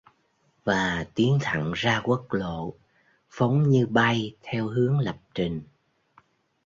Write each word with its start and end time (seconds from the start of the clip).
Và 0.63 1.05
tiến 1.15 1.37
thẳng 1.41 1.71
ra 1.75 2.01
quốc 2.03 2.25
lộ, 2.29 2.73
phóng 3.29 3.63
như 3.69 3.87
bay 3.87 4.35
theo 4.43 4.67
hướng 4.67 4.99
lập 4.99 5.15
trình 5.33 5.61